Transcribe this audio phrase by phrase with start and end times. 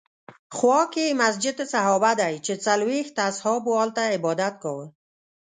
[0.57, 4.85] خوا کې یې مسجد صحابه دی چې څلوېښت اصحابو هلته عبادت کاوه.